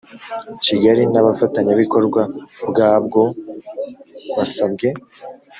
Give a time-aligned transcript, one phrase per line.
[0.63, 2.21] Kigali n abafatanyabikorwa
[2.69, 3.21] bwabwo
[4.35, 4.87] basabwe